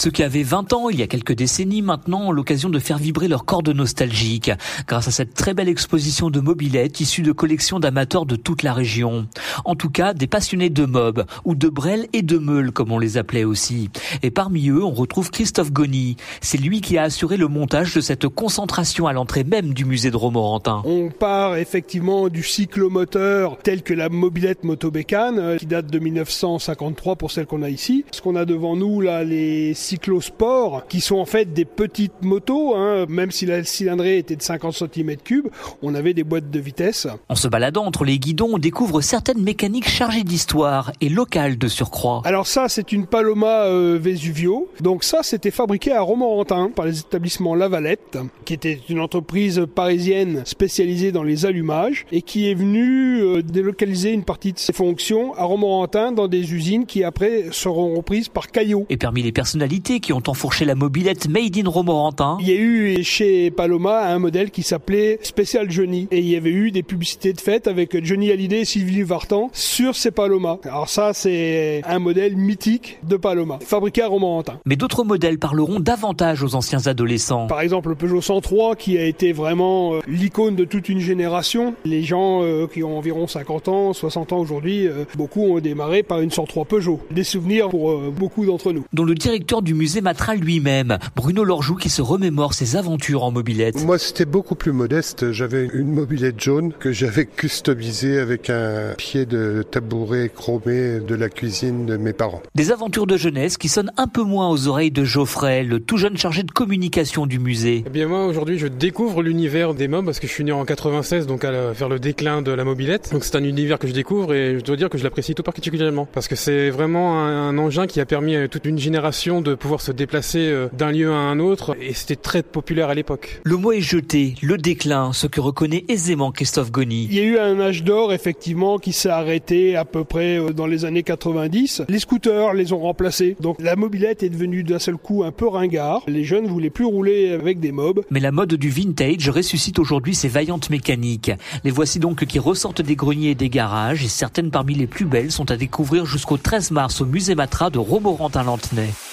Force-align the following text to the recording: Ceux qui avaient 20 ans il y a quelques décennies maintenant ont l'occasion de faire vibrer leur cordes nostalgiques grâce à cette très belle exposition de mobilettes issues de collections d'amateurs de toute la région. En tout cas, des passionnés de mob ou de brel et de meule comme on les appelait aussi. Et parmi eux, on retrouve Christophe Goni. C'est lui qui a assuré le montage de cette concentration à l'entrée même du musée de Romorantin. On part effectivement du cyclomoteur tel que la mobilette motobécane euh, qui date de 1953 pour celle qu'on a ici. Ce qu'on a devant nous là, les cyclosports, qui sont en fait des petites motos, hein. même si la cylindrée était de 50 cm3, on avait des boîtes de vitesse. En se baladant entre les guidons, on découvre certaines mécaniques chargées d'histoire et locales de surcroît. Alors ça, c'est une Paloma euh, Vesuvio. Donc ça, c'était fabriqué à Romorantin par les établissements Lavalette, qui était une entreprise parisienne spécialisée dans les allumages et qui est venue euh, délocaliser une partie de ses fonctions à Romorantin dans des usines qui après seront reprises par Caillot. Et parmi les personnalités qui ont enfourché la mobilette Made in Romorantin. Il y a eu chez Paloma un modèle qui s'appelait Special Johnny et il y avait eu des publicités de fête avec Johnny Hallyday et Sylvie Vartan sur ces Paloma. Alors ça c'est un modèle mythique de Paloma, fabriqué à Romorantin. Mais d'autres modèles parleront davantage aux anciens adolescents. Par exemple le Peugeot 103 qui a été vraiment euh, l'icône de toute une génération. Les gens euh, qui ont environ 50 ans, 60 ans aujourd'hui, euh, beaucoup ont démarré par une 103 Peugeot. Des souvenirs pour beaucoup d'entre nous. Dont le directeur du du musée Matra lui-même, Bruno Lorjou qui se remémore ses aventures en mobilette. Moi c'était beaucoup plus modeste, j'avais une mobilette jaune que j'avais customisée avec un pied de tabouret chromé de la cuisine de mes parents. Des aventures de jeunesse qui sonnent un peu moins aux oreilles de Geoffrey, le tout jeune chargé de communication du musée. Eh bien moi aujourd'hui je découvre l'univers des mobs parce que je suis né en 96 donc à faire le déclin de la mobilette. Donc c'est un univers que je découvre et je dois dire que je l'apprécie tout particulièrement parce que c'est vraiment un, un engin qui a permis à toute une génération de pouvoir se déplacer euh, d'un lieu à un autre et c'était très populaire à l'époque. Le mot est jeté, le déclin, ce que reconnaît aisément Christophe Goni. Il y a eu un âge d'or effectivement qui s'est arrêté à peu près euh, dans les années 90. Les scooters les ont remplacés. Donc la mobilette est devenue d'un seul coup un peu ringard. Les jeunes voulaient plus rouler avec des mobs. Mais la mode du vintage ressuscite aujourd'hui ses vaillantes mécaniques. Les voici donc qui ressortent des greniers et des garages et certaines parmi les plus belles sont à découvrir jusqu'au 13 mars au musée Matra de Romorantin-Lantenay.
Ceux 0.00 0.10
qui 0.10 0.22
avaient 0.22 0.44
20 0.44 0.72
ans 0.72 0.88
il 0.88 0.98
y 0.98 1.02
a 1.02 1.06
quelques 1.06 1.34
décennies 1.34 1.82
maintenant 1.82 2.28
ont 2.28 2.32
l'occasion 2.32 2.70
de 2.70 2.78
faire 2.78 2.96
vibrer 2.96 3.28
leur 3.28 3.44
cordes 3.44 3.68
nostalgiques 3.68 4.50
grâce 4.88 5.08
à 5.08 5.10
cette 5.10 5.34
très 5.34 5.52
belle 5.52 5.68
exposition 5.68 6.30
de 6.30 6.40
mobilettes 6.40 7.00
issues 7.00 7.20
de 7.20 7.32
collections 7.32 7.78
d'amateurs 7.80 8.24
de 8.24 8.34
toute 8.34 8.62
la 8.62 8.72
région. 8.72 9.26
En 9.66 9.74
tout 9.74 9.90
cas, 9.90 10.14
des 10.14 10.26
passionnés 10.26 10.70
de 10.70 10.86
mob 10.86 11.26
ou 11.44 11.54
de 11.54 11.68
brel 11.68 12.06
et 12.14 12.22
de 12.22 12.38
meule 12.38 12.72
comme 12.72 12.92
on 12.92 12.98
les 12.98 13.18
appelait 13.18 13.44
aussi. 13.44 13.90
Et 14.22 14.30
parmi 14.30 14.70
eux, 14.70 14.82
on 14.82 14.92
retrouve 14.92 15.30
Christophe 15.30 15.70
Goni. 15.70 16.16
C'est 16.40 16.56
lui 16.56 16.80
qui 16.80 16.96
a 16.96 17.02
assuré 17.02 17.36
le 17.36 17.48
montage 17.48 17.94
de 17.94 18.00
cette 18.00 18.26
concentration 18.26 19.06
à 19.06 19.12
l'entrée 19.12 19.44
même 19.44 19.74
du 19.74 19.84
musée 19.84 20.10
de 20.10 20.16
Romorantin. 20.16 20.80
On 20.86 21.10
part 21.10 21.56
effectivement 21.56 22.30
du 22.30 22.42
cyclomoteur 22.42 23.58
tel 23.62 23.82
que 23.82 23.92
la 23.92 24.08
mobilette 24.08 24.64
motobécane 24.64 25.38
euh, 25.38 25.56
qui 25.58 25.66
date 25.66 25.88
de 25.88 25.98
1953 25.98 27.16
pour 27.16 27.30
celle 27.30 27.44
qu'on 27.44 27.60
a 27.60 27.68
ici. 27.68 28.06
Ce 28.12 28.22
qu'on 28.22 28.36
a 28.36 28.46
devant 28.46 28.76
nous 28.76 29.02
là, 29.02 29.24
les 29.24 29.74
cyclosports, 29.90 30.86
qui 30.88 31.00
sont 31.00 31.16
en 31.16 31.24
fait 31.24 31.52
des 31.52 31.64
petites 31.64 32.22
motos, 32.22 32.76
hein. 32.76 33.06
même 33.08 33.32
si 33.32 33.44
la 33.44 33.64
cylindrée 33.64 34.18
était 34.18 34.36
de 34.36 34.42
50 34.42 34.72
cm3, 34.72 35.42
on 35.82 35.94
avait 35.96 36.14
des 36.14 36.22
boîtes 36.22 36.48
de 36.48 36.60
vitesse. 36.60 37.08
En 37.28 37.34
se 37.34 37.48
baladant 37.48 37.84
entre 37.84 38.04
les 38.04 38.18
guidons, 38.18 38.50
on 38.52 38.58
découvre 38.58 39.00
certaines 39.00 39.42
mécaniques 39.42 39.88
chargées 39.88 40.22
d'histoire 40.22 40.92
et 41.00 41.08
locales 41.08 41.58
de 41.58 41.66
surcroît. 41.66 42.22
Alors 42.24 42.46
ça, 42.46 42.68
c'est 42.68 42.92
une 42.92 43.06
Paloma 43.06 43.64
euh, 43.64 43.98
Vesuvio. 44.00 44.68
Donc 44.80 45.02
ça, 45.02 45.24
c'était 45.24 45.50
fabriqué 45.50 45.92
à 45.92 46.02
Romorantin 46.02 46.70
par 46.74 46.84
les 46.84 47.00
établissements 47.00 47.56
Lavalette, 47.56 48.18
qui 48.44 48.54
était 48.54 48.80
une 48.88 49.00
entreprise 49.00 49.66
parisienne 49.74 50.42
spécialisée 50.44 51.10
dans 51.10 51.24
les 51.24 51.46
allumages 51.46 52.06
et 52.12 52.22
qui 52.22 52.48
est 52.48 52.54
venue 52.54 53.22
euh, 53.22 53.42
délocaliser 53.42 54.12
une 54.12 54.24
partie 54.24 54.52
de 54.52 54.58
ses 54.58 54.72
fonctions 54.72 55.34
à 55.34 55.44
Romorantin 55.44 56.12
dans 56.12 56.28
des 56.28 56.54
usines 56.54 56.86
qui 56.86 57.02
après 57.02 57.46
seront 57.50 57.96
reprises 57.96 58.28
par 58.28 58.52
Caillot. 58.52 58.86
Et 58.88 58.96
parmi 58.96 59.22
les 59.22 59.32
personnalités 59.32 59.79
qui 59.82 60.12
ont 60.12 60.22
enfourché 60.26 60.64
la 60.64 60.74
mobilette 60.74 61.28
Made 61.28 61.56
in 61.56 61.68
Romorantin. 61.68 62.36
Il 62.40 62.48
y 62.48 62.52
a 62.52 62.56
eu 62.56 63.02
chez 63.02 63.50
Paloma 63.50 64.06
un 64.06 64.18
modèle 64.18 64.50
qui 64.50 64.62
s'appelait 64.62 65.18
Special 65.22 65.70
Johnny 65.70 66.06
et 66.10 66.18
il 66.18 66.28
y 66.28 66.36
avait 66.36 66.50
eu 66.50 66.70
des 66.70 66.82
publicités 66.82 67.32
de 67.32 67.40
fête 67.40 67.66
avec 67.66 68.04
Johnny 68.04 68.30
Hallyday 68.30 68.60
et 68.60 68.64
Sylvie 68.64 69.02
Vartan 69.02 69.50
sur 69.52 69.96
ces 69.96 70.10
Paloma. 70.10 70.58
Alors 70.64 70.88
ça 70.88 71.12
c'est 71.14 71.82
un 71.86 71.98
modèle 71.98 72.36
mythique 72.36 72.98
de 73.08 73.16
Paloma, 73.16 73.58
fabriqué 73.64 74.02
à 74.02 74.08
Romorantin. 74.08 74.58
Mais 74.66 74.76
d'autres 74.76 75.04
modèles 75.04 75.38
parleront 75.38 75.80
davantage 75.80 76.42
aux 76.42 76.54
anciens 76.54 76.86
adolescents. 76.86 77.46
Par 77.46 77.60
exemple 77.60 77.88
le 77.88 77.94
Peugeot 77.94 78.20
103 78.20 78.76
qui 78.76 78.98
a 78.98 79.04
été 79.04 79.32
vraiment 79.32 79.94
euh, 79.94 80.00
l'icône 80.06 80.56
de 80.56 80.64
toute 80.64 80.88
une 80.88 81.00
génération. 81.00 81.74
Les 81.84 82.02
gens 82.02 82.42
euh, 82.42 82.66
qui 82.66 82.82
ont 82.82 82.98
environ 82.98 83.26
50 83.26 83.68
ans, 83.68 83.92
60 83.92 84.32
ans 84.32 84.38
aujourd'hui, 84.38 84.86
euh, 84.86 85.04
beaucoup 85.16 85.42
ont 85.42 85.60
démarré 85.60 86.02
par 86.02 86.20
une 86.20 86.30
103 86.30 86.66
Peugeot. 86.66 87.00
Des 87.10 87.24
souvenirs 87.24 87.70
pour 87.70 87.98
beaucoup 88.10 88.44
d'entre 88.44 88.72
nous. 88.72 88.84
Dont 88.92 89.04
le 89.04 89.14
directeur 89.14 89.62
du 89.62 89.69
du 89.70 89.74
musée 89.74 90.00
Matra 90.00 90.34
lui-même, 90.34 90.98
Bruno 91.14 91.44
Lorjou 91.44 91.76
qui 91.76 91.90
se 91.90 92.02
remémore 92.02 92.54
ses 92.54 92.74
aventures 92.74 93.22
en 93.22 93.30
mobilette. 93.30 93.80
Moi 93.84 93.98
c'était 93.98 94.24
beaucoup 94.24 94.56
plus 94.56 94.72
modeste, 94.72 95.30
j'avais 95.30 95.68
une 95.72 95.92
mobilette 95.92 96.40
jaune 96.40 96.72
que 96.72 96.90
j'avais 96.90 97.24
customisée 97.24 98.18
avec 98.18 98.50
un 98.50 98.94
pied 98.98 99.26
de 99.26 99.62
tabouret 99.62 100.28
chromé 100.28 100.98
de 100.98 101.14
la 101.14 101.28
cuisine 101.28 101.86
de 101.86 101.96
mes 101.96 102.12
parents. 102.12 102.42
Des 102.56 102.72
aventures 102.72 103.06
de 103.06 103.16
jeunesse 103.16 103.58
qui 103.58 103.68
sonnent 103.68 103.92
un 103.96 104.08
peu 104.08 104.24
moins 104.24 104.50
aux 104.50 104.66
oreilles 104.66 104.90
de 104.90 105.04
Geoffrey, 105.04 105.62
le 105.62 105.78
tout 105.78 105.98
jeune 105.98 106.16
chargé 106.16 106.42
de 106.42 106.50
communication 106.50 107.26
du 107.26 107.38
musée. 107.38 107.84
Eh 107.86 107.90
bien 107.90 108.08
moi 108.08 108.26
aujourd'hui 108.26 108.58
je 108.58 108.66
découvre 108.66 109.22
l'univers 109.22 109.74
des 109.74 109.86
mobs 109.86 110.04
parce 110.04 110.18
que 110.18 110.26
je 110.26 110.32
suis 110.32 110.42
né 110.42 110.50
en 110.50 110.64
96 110.64 111.28
donc 111.28 111.44
à 111.44 111.74
faire 111.74 111.88
le 111.88 112.00
déclin 112.00 112.42
de 112.42 112.50
la 112.50 112.64
mobilette. 112.64 113.10
Donc 113.12 113.22
c'est 113.22 113.36
un 113.36 113.44
univers 113.44 113.78
que 113.78 113.86
je 113.86 113.92
découvre 113.92 114.34
et 114.34 114.58
je 114.58 114.64
dois 114.64 114.74
dire 114.74 114.90
que 114.90 114.98
je 114.98 115.04
l'apprécie 115.04 115.36
tout 115.36 115.44
particulièrement 115.44 116.08
parce 116.12 116.26
que 116.26 116.34
c'est 116.34 116.70
vraiment 116.70 117.20
un, 117.20 117.50
un 117.50 117.58
engin 117.58 117.86
qui 117.86 118.00
a 118.00 118.04
permis 118.04 118.34
à 118.34 118.48
toute 118.48 118.66
une 118.66 118.80
génération 118.80 119.40
de 119.40 119.49
pouvoir 119.54 119.80
se 119.80 119.92
déplacer 119.92 120.48
euh, 120.48 120.68
d'un 120.72 120.92
lieu 120.92 121.10
à 121.10 121.16
un 121.16 121.38
autre 121.38 121.76
et 121.80 121.94
c'était 121.94 122.16
très 122.16 122.42
populaire 122.42 122.88
à 122.88 122.94
l'époque. 122.94 123.40
Le 123.44 123.56
mot 123.56 123.72
est 123.72 123.80
jeté, 123.80 124.34
le 124.42 124.56
déclin, 124.58 125.12
ce 125.12 125.26
que 125.26 125.40
reconnaît 125.40 125.84
aisément 125.88 126.32
Christophe 126.32 126.70
Goni. 126.70 127.06
Il 127.10 127.14
y 127.14 127.20
a 127.20 127.24
eu 127.24 127.38
un 127.38 127.60
âge 127.60 127.84
d'or 127.84 128.12
effectivement 128.12 128.78
qui 128.78 128.92
s'est 128.92 129.08
arrêté 129.08 129.76
à 129.76 129.84
peu 129.84 130.04
près 130.04 130.38
euh, 130.38 130.52
dans 130.52 130.66
les 130.66 130.84
années 130.84 131.02
90. 131.02 131.82
Les 131.88 131.98
scooters 131.98 132.54
les 132.54 132.72
ont 132.72 132.80
remplacés. 132.80 133.36
Donc 133.40 133.56
la 133.60 133.76
mobilette 133.76 134.22
est 134.22 134.30
devenue 134.30 134.62
d'un 134.62 134.78
seul 134.78 134.96
coup 134.96 135.24
un 135.24 135.32
peu 135.32 135.48
ringard. 135.48 136.02
Les 136.06 136.24
jeunes 136.24 136.46
voulaient 136.46 136.70
plus 136.70 136.84
rouler 136.84 137.32
avec 137.32 137.60
des 137.60 137.72
mobs. 137.72 138.02
Mais 138.10 138.20
la 138.20 138.32
mode 138.32 138.54
du 138.54 138.70
vintage 138.70 139.28
ressuscite 139.28 139.78
aujourd'hui 139.78 140.14
ses 140.14 140.28
vaillantes 140.28 140.70
mécaniques. 140.70 141.32
Les 141.64 141.70
voici 141.70 141.98
donc 141.98 142.24
qui 142.24 142.38
ressortent 142.38 142.82
des 142.82 142.96
greniers 142.96 143.30
et 143.30 143.34
des 143.34 143.48
garages 143.48 144.04
et 144.04 144.08
certaines 144.08 144.50
parmi 144.50 144.74
les 144.74 144.86
plus 144.86 145.04
belles 145.04 145.32
sont 145.32 145.50
à 145.50 145.56
découvrir 145.56 146.06
jusqu'au 146.06 146.36
13 146.36 146.70
mars 146.70 147.00
au 147.00 147.06
musée 147.06 147.34
Matra 147.34 147.70
de 147.70 147.78
Romorantin-Lantenay. 147.78 149.09